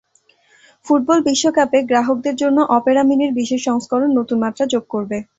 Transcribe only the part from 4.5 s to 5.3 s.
যোগ করবে।